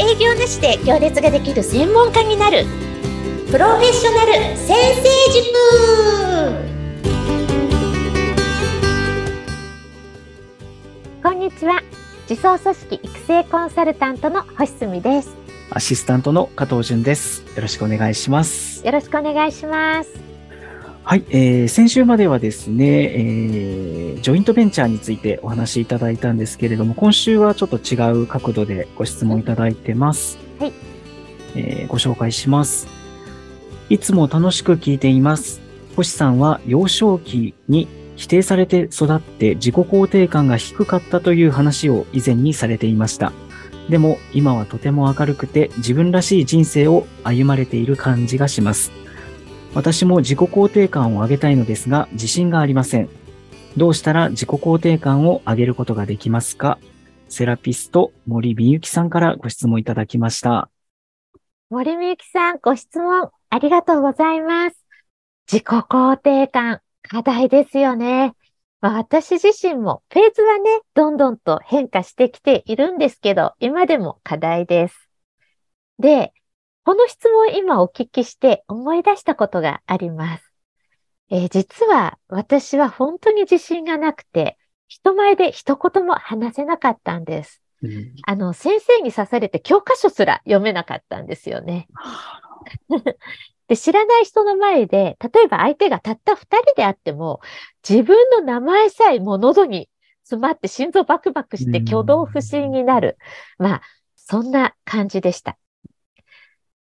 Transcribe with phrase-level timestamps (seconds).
[0.00, 2.64] 営業なしで行列ができる専門家になる。
[3.50, 5.44] プロフェッショナル先生塾。
[11.20, 11.82] こんにちは。
[12.30, 15.34] 自走組織育成コンサルタントの星住です。
[15.70, 17.42] アシスタントの加藤淳です。
[17.56, 18.86] よろしくお願いします。
[18.86, 20.27] よろしくお願いします
[21.08, 30.36] はい、えー、先週まではですね、えー、ジョイントベンチャーについてお話しいただいたんですけれども、今週はちょっと違う角度でご質問いただいてます。
[30.58, 30.72] はい。
[31.56, 32.88] えー、ご紹介します。
[33.88, 35.62] いつも楽しく聞いています。
[35.96, 43.32] 星さんは幼少期に否定されて育って自己肯定感が低かったという話を以前にされていました。
[43.88, 48.92] でも今はとても明るくて自分らしい人生を歩まれている感じがします。
[49.74, 53.08] 私も自己肯定感を上げたいのですが、自信がありません。
[53.76, 56.78] どうしたら自己肯定感を上げることができますか？
[57.28, 60.68] セラピスト森美幸さんからご質問いただきました。
[61.70, 64.84] 森美幸さん、ご質問ありがとうございます。
[65.46, 68.34] 自己肯定感、課題ですよね。
[68.80, 75.08] まあ、私自身もフェーズはね、どんどんと変化してきているんですけど、今でも課題です。
[75.98, 76.32] で、
[76.88, 80.54] この質問を今お聞きして思い出したことがあります。
[81.28, 87.62] えー、実は私は本当に自信がなくて、人前で一言も話せなかったんです。
[87.82, 91.88] うん、あの、先生に刺されて教科書すら読めなかったんですよね。
[93.68, 97.42] で、知らない人の前で、例えば相手がたった二人であっても、
[97.86, 99.90] 自分の名前さえも喉に
[100.22, 103.18] 詰まって心臓バクバクして挙動不審になる。
[103.58, 103.82] まあ、
[104.16, 105.58] そんな感じでした。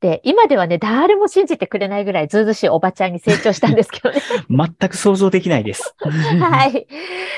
[0.01, 4.21] で、今ではね、誰も信じてくれないぐらいずうずしいおばちゃんに成長したんですけどね。
[4.49, 5.95] 全く想像できないです。
[6.01, 6.87] はい。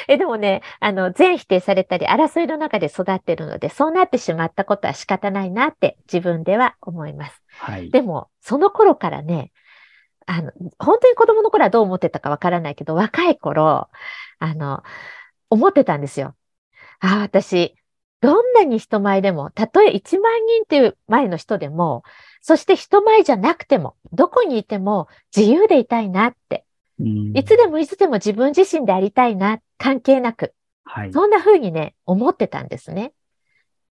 [0.06, 7.42] え、でもね、あの、全否定されたり、争いの中で育ってるので、そうなってしまったことは仕方ないなって自分では思います。
[7.58, 7.90] はい。
[7.90, 9.50] でも、その頃からね、
[10.26, 13.88] あの、本当に子供の頃はどう思ってたかわからないけど、若い頃、
[14.38, 14.84] あの、
[15.50, 16.36] 思ってたんですよ。
[17.00, 17.74] ああ、私、
[18.22, 22.04] どんなに人前でも、たとえ1万人っていう前の人でも、
[22.40, 26.64] そして人前じゃなくても、どこにいても自由でいたいなって。
[27.34, 30.54] いつでもいつでも自分自身でありたいな、関係なく。
[30.84, 33.12] はい、そんな風にね、思ってたんですね。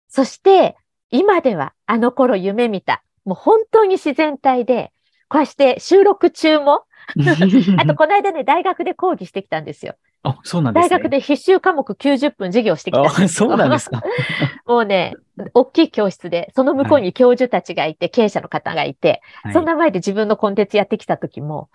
[0.09, 0.75] そして、
[1.09, 3.03] 今ではあの頃夢見た。
[3.23, 4.91] もう本当に自然体で、
[5.29, 6.83] こうして収録中も
[7.79, 9.95] あと、この間ね、大学で講義してきたんですよ。
[10.23, 10.89] あ、そうなんですね。
[10.89, 14.01] 大学で必修科目90分授業してきたんですあ、そうなんですか。
[14.65, 15.15] もうね、
[15.53, 21.69] 大きい教室で、その向こうに教授たちがいて、はい、経営者の方がいて、はい、そんな前で自分のコンテンツやってきた時も、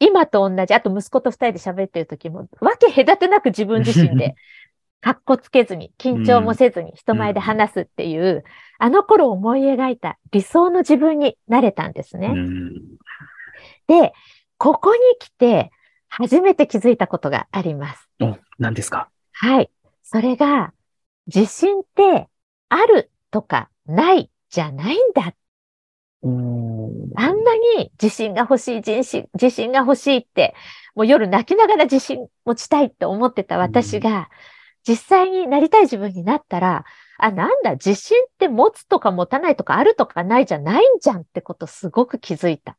[0.00, 4.34] 今と同じ、あと息子と二人で喋ってる時も、わけ隔てなく自分自身で、
[5.00, 8.42] かっこつけずに、緊張もせずに人前で話すっていう、うん、
[8.78, 12.28] あの頃思い描いた理想の自分になれたんですね。
[12.28, 12.72] うん、
[13.86, 14.12] で、
[14.56, 15.70] ここに来て、
[16.16, 18.08] 初めて気づいたことがあります。
[18.20, 19.08] お、何ですか？
[19.32, 19.70] はい。
[20.02, 20.72] それが、
[21.26, 22.28] 自信って
[22.68, 25.34] あるとかないじゃないんだ。
[26.22, 30.54] あんなに自信が欲しい、自信自信が欲しいって、
[30.94, 34.30] もう夜泣きながら自信持ちたいって思ってた私が、
[34.86, 36.84] 実際になりたい自分になったら、
[37.18, 42.76] あ、なんだ、自信って持つとか持たないとかあるとかないじゃないんじゃんってことすごく気づいた。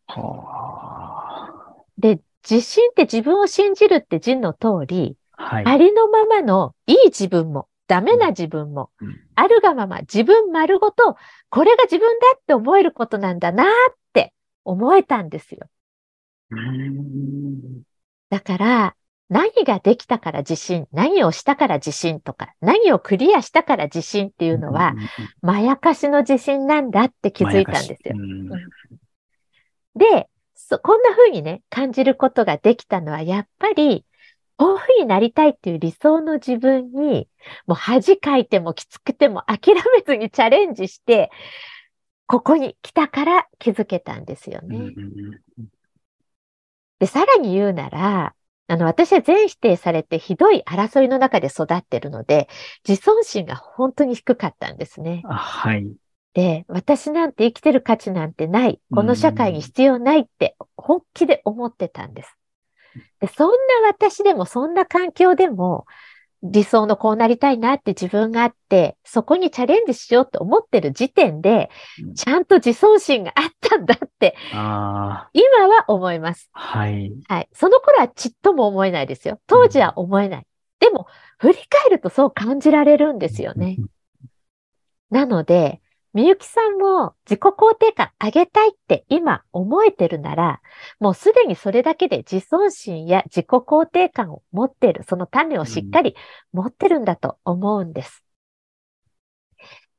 [1.97, 2.19] で、
[2.49, 11.17] 自信って自分を信じるって字の通り、はい、ありのままのいい自分も、ダメな自分も、うん、あるがまま自分丸ごと、
[11.49, 13.67] これが自分だって思えることなんだなっ
[14.13, 15.67] て思えたんですよ。
[18.29, 18.95] だから、
[19.29, 24.93] 何ができたから自信、何をしたから自信とか、何をクリアしたから自信っていうのは、
[25.41, 28.15] まやかしの自信なんだって気づいたんですよ。
[29.95, 30.27] で、
[30.67, 34.05] そ、こんな風にね、感じることができたのは、やっぱり、
[34.57, 37.29] こういう風になりたいっていう理想の自分に、
[37.67, 41.29] もう恥かいてもきつくても諦めずにチャレンジして、
[42.25, 44.93] ここに来たから気づけたんですよね。
[46.99, 48.35] で、さらに言うなら、
[48.67, 52.47] あの、私は全否定されてひどい争いの中で育ってるので、
[52.87, 55.21] 自尊心が本当に低かったんですね。
[55.27, 55.85] はい。
[56.35, 58.81] で、私なんて生きてる価値なんてない。
[58.93, 62.37] この社会に必要ないって本気で思ってたんです。
[63.21, 63.55] でそんな
[63.87, 65.85] 私でも、そんな環境でも、
[66.43, 71.69] 理想のこうなりたいなって自分があって、そこにチャレンジしようと思ってる時点で、
[72.15, 74.35] ちゃんと自尊心があったんだって、
[75.31, 76.49] 今は思います。
[76.51, 77.13] はい。
[77.29, 77.49] はい。
[77.53, 79.39] その頃はちっとも思えないですよ。
[79.47, 80.47] 当時は思えない。
[80.81, 81.07] でも、
[81.39, 83.77] 振り返るとそう感じられるんですよね。
[85.09, 85.81] なので、
[86.15, 90.61] みゆきさんも自己肯定感上げたいって今思えてるなら、
[91.01, 96.15] もうすでにそれだけで自尊心や自己肯定感を持ってる、その種をしっかり
[96.53, 98.23] 持ってるんだと思うんです。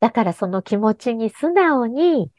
[0.01, 2.31] だからその気持ちに素直に、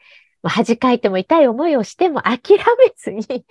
[0.42, 3.44] 恥かいても痛い思いをしても諦めずに、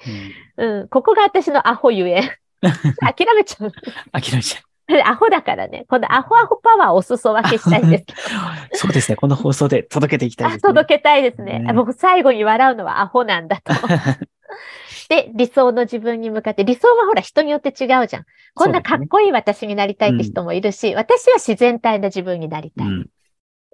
[0.58, 2.22] うん、うん、ここが私のアホゆえ。
[3.00, 3.72] 諦めちゃう。
[4.12, 4.77] 諦めちゃう。
[5.06, 8.20] アホだからね、このアホアホパワーをお裾分けしたいんですけど。
[8.74, 9.18] そうですね。
[9.18, 10.62] この放送で届けていきたいですね。
[10.62, 11.60] 届けたいですね。
[11.60, 13.74] ね僕最後に笑うのはアホなんだと。
[15.10, 18.26] で、理想の自分に向かって、理想はほら人によって違うじゃん。
[18.54, 22.88] こんなかっこいい私になりたいって人もいるし、ねうん、私は自然体な自分になりたい。
[22.88, 23.10] うん、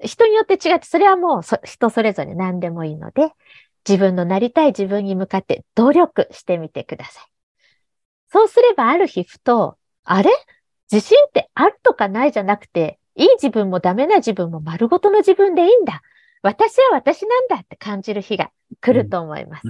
[0.04, 3.32] 人によって違って、それはもう人それぞれ何でもいいので、
[3.88, 7.26] 自分のなりたい自分に向かって努力してみてください。
[8.32, 10.32] そうすればある日ふと、あれ？
[10.92, 16.02] 自信ってあるとかないじゃなくて、いい自分もダメな自分も丸ごとの自分でいいんだ。
[16.42, 18.52] 私は私なんだって感じる日が
[18.82, 19.64] 来ると思います。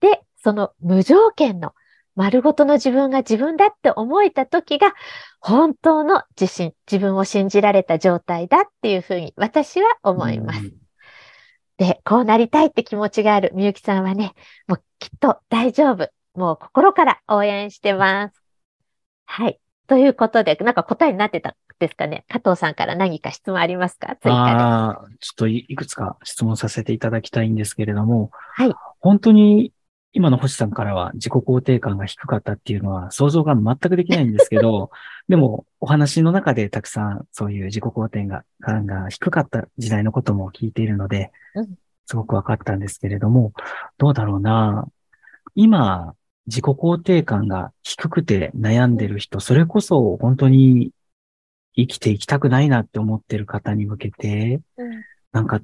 [0.00, 1.74] で、その無条件の
[2.14, 4.94] 丸ごとの自分が自分だって思えた時が
[5.40, 10.60] 本当の自信、自分を信じられた状態だっていうふうに私は思います。
[10.60, 10.72] うん、
[11.78, 14.34] で、こうなりたいって気持ちがあるみゆきさんはね、
[14.68, 16.10] もうきっと大丈夫。
[16.34, 18.42] もう心から応援してます。
[19.26, 19.58] はい。
[19.90, 22.24] ということで、なんか答えになってたんですかね？
[22.28, 24.14] 加藤さんから何か質問ありますか？
[24.22, 24.30] 追加で。
[24.30, 28.72] ああ、ちょっといくつか質問させていただきたいんですけれども、はい。
[29.00, 29.72] 本当に
[30.12, 34.92] 今の星さんからは自己肯定感が低かったっていうのは想像が全くできないんですけど、
[35.28, 38.28] でもお話の中でたくさんそういう自己肯定
[38.60, 41.32] 感が低かった時代のことも聞いているので、
[42.06, 43.54] すごく分かったんですけれども、
[43.98, 44.86] どうだろうな。
[45.56, 46.14] 今、
[46.46, 50.90] 自己肯定感が低くて悩んでる人、それこそ本当に
[51.76, 55.60] 生きていきたくないなって思ってる方に向けて、うん、なんか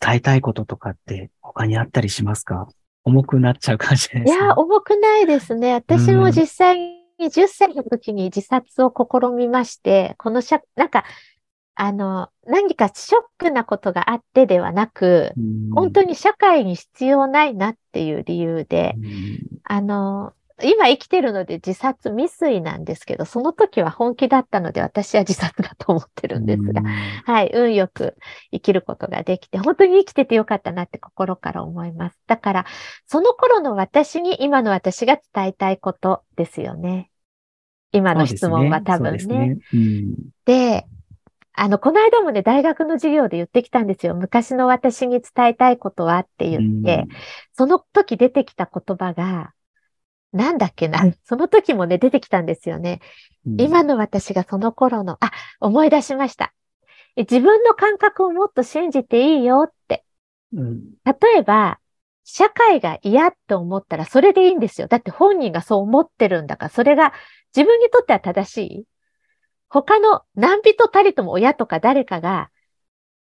[0.00, 2.68] 伝えたいこととかって他にあったりしますか？
[3.04, 5.74] 重くなっちゃう感じです、ね、いや、重くないですね。
[5.74, 6.78] 私も実際
[7.18, 11.04] に10歳の時に自殺を試みまして、このしゃ、なんか
[11.74, 15.32] あの、何かショックなことがあってではなく、
[15.74, 18.94] 本当に社会に必要ないなっていう理由で、
[19.64, 20.32] あの、
[20.62, 26.82] 今生きてるので自殺未遂なんですけど、その時は本気だったので私は自殺だと思ってるんですが、
[27.24, 28.16] はい、運よく
[28.52, 32.18] 生きることができて、本当に生きててよかったなって心から思います。
[32.26, 32.66] だから、
[33.06, 37.10] その頃の私に今の私が伝えたいことですよね。
[37.92, 39.18] 今の質問は多分ね。
[39.18, 40.14] で、ねうん、
[40.44, 40.86] で
[41.54, 44.14] あの、この間もね、大学の授業で言ってきたんですよ。
[44.14, 47.06] 昔の私に伝えたいことはって言って、
[47.52, 49.52] その時出てきた言葉が、
[50.32, 51.00] なんだっけな。
[51.24, 53.00] その時もね、出てきたんですよね。
[53.58, 56.54] 今の私がその頃の、あ、思い出しました。
[57.16, 60.04] 自分の感覚をもっと信じていいよって。
[61.04, 61.78] 例えば、
[62.24, 64.86] 社会が嫌って思ったらそれでいいんですよ。
[64.86, 67.12] だって本人がそう思ってるんだから、それが
[67.54, 68.84] 自分にとっては正しい。
[69.72, 72.50] 他の何人たりとも親とか誰かが、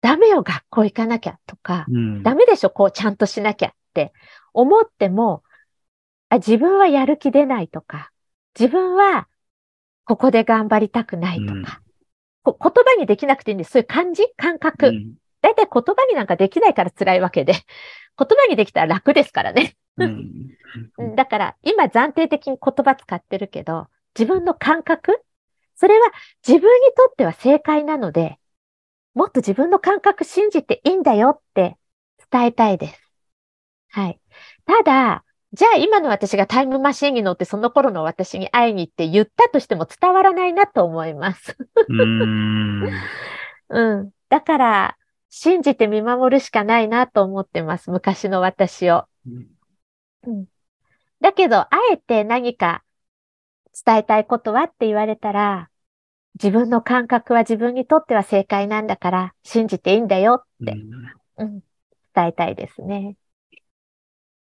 [0.00, 4.12] ダメよ、学校行かなきゃとか、うん、ダメでしょ、こうちゃんとしなきゃって。
[4.54, 5.42] 思っても、
[6.28, 8.12] あ自分はやる気出ないとか、
[8.58, 9.26] 自分は
[10.04, 13.72] ここで頑張りたくないとか、うん、言葉にできなくていいんです。
[13.72, 14.92] そういう感じ感覚。
[15.42, 17.54] だいたい言葉になんかできないから辛いわけで、
[18.16, 19.76] 言葉にできたら楽ですからね。
[19.96, 20.56] うん、
[21.16, 25.25] だから今暫定的に言葉使ってるけど、自分の感覚
[25.76, 26.10] それは
[26.46, 28.38] 自分にとっては正解なので、
[29.14, 31.76] もっと自分の感覚信じていいんだよって
[32.30, 33.12] 伝えたいです。
[33.90, 34.20] はい。
[34.66, 41.56] ただ、じゃあ今の私がタイムマシンに乗ってその頃の私に会いに行って言ったとしても伝わらないなと思います。
[41.88, 42.90] うん
[43.68, 44.10] うん。
[44.28, 44.96] だから、
[45.28, 47.90] 信じて見守るしかないなと思ってます。
[47.90, 49.06] 昔の私を。
[50.26, 50.46] うん、
[51.20, 52.82] だけど、あえて何か
[53.84, 55.68] 伝えたいことはって言われたら、
[56.42, 60.72] 自分の感覚は自分にとっては正解なんだから信じていいんだよって、
[61.38, 61.60] うん、うん、
[62.14, 63.16] 伝えたいですね。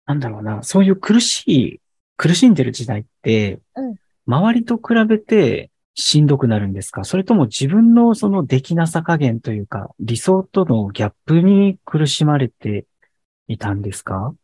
[0.06, 1.80] なんだろうな、そういう苦しい、
[2.16, 3.94] 苦しんでる時代って、うん、
[4.26, 7.04] 周りと比べてしんどくなるんですか？
[7.04, 12.86] それとも自分のそのできなさ加減というか、理想とのギャップに苦しまれて
[13.48, 14.34] いたんですか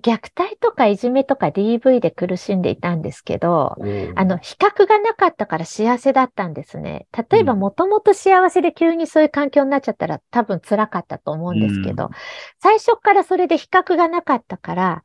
[0.00, 3.76] 虐待とかいじめとか DV で苦しんでいたんですけど、
[4.14, 7.06] あの、比較がなかったから幸せだったんですね。
[7.30, 12.10] 例えば、もともと幸せで急にそういう環境になっちゃったら多分辛かったと思うんですけど、うん、
[12.60, 15.02] 最初からそれで比較がなかったから、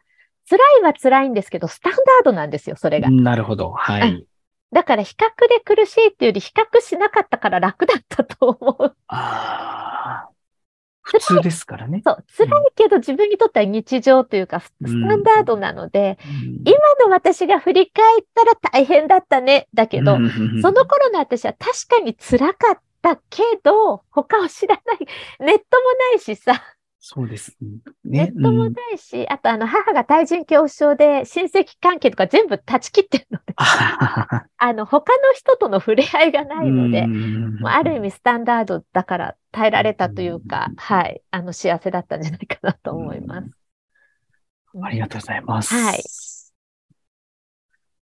[0.49, 3.09] 辛いは辛いんですけど、スタンダードなんですよ、それが。
[3.09, 3.71] なるほど。
[3.71, 4.25] はい。
[4.71, 8.95] だから比較で苦しいっていうより比較しなかったから楽だったと思う。
[9.07, 10.29] ああ。
[11.11, 12.01] 普通ですからね。
[12.05, 19.67] そう、辛いけど自分にとっては日常というか、スうんタンダードなので、うん今の私が振り返ったら大変だったね。
[19.73, 24.97] だけど、うんその頃の私は確かに辛かったけど、他を知らない。
[25.39, 26.61] ネットもないしさ、
[27.01, 27.55] そうです
[28.03, 28.33] ネね。
[28.35, 43.49] ットもないし、あとあの母が対人恐怖症で親戚関係とか全部断ち切ってるので、ああの他の人との触れ合いがないので、うんもうある意味スタンダードだから耐えられたというかうん、はい、あの幸せだったんじゃないかなと思います。
[44.83, 45.73] ありがとうございます。
[45.73, 46.03] はい。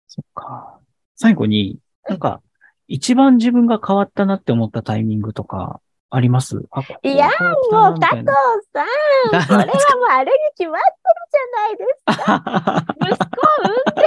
[0.07, 0.79] そっか。
[1.15, 2.41] 最後に、なんか、
[2.87, 5.81] 一番自分が変わったなって思ったタイミングとか
[6.15, 6.57] あります？
[7.01, 7.27] いや
[7.71, 8.25] もう加藤
[8.71, 8.87] さん、
[9.47, 12.85] それはもうあれに決まってるじゃないですか。
[13.01, 14.01] 息子を産んで、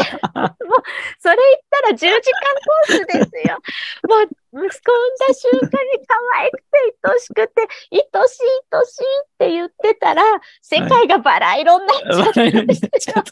[0.66, 0.82] もう、
[1.18, 3.58] それ言ったら10時間コースですよ。
[4.08, 4.16] も
[4.62, 6.64] う、息子を産んだ瞬間に可愛くて
[7.02, 7.98] 愛しくて、愛
[8.28, 10.22] しい愛しいって言ってたら、
[10.62, 12.90] 世界がバラ色になっちゃったんですよ。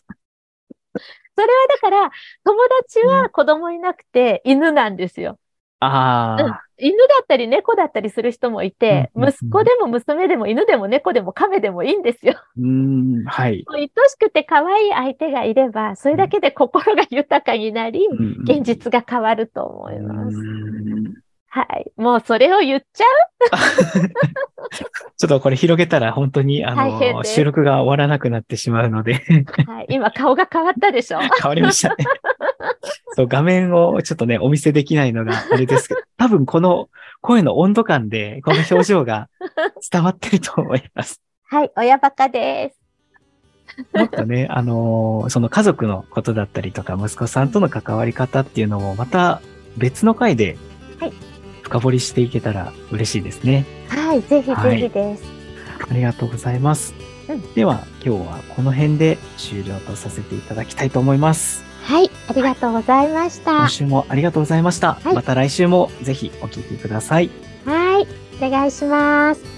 [1.36, 2.10] それはだから、
[2.44, 5.38] 友達は子供いなくて犬なんですよ。
[5.86, 6.54] あうん。
[6.76, 9.22] 犬だったり猫だったりする人もいて、うん。
[9.22, 12.34] うんうん息子でも娘でも犬でも猫でも亀でもいいんですよ。
[12.36, 13.64] あ、うん、はい。
[13.68, 18.42] 愛しくて可愛い相手がいれば、それだけで心が豊かになり、うん。
[18.44, 20.36] 現実が変わると思います。
[20.36, 21.23] うん
[21.54, 21.92] はい。
[21.96, 23.04] もうそれを言っちゃ
[25.16, 29.22] ちょっとこれ広げたら本当にあの、収録が終わらなくなってしまうので、
[29.68, 29.70] う。
[29.70, 29.86] はい。
[29.90, 31.20] 今顔が変わったでしょ？
[31.40, 32.04] 変わりましたね。
[33.12, 36.88] そう、画面をちょっとね、お見せできないのがあれですけど、 多分この
[37.20, 39.28] 声の温度感で、この表情が
[39.92, 41.22] 伝わってると思います。
[41.44, 41.70] はい。
[41.76, 42.80] 親バカです。
[43.96, 49.40] もっとね、あのーその家族のことだったりとか、息子さんとの関わり方っていうのも、また
[49.76, 50.56] 別の回で
[50.98, 51.12] はい
[51.64, 53.66] 深掘りしていけたら嬉しいですね。
[53.88, 54.22] はい。
[54.22, 55.24] ぜひぜはいひです。
[55.90, 56.94] ありがとうございます。
[57.28, 61.64] うんでは、今日はこの辺で終了とさせていただきたいと思います。
[61.82, 62.10] はい。
[62.28, 63.52] ありがとうございました。
[63.52, 64.94] 今週もありがとうございました。
[65.02, 67.30] はいまた来週もぜひお聞きください。
[67.64, 68.06] はい。
[68.44, 69.53] お願いします。